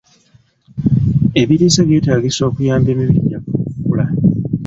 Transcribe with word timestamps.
Ebiriisa 1.41 1.81
byetaagisa 1.87 2.41
okuyamba 2.49 2.87
emibiri 2.93 3.27
gyaffe 3.29 3.51
okukula. 3.59 4.05